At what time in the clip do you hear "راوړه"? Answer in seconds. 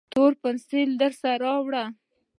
1.45-1.83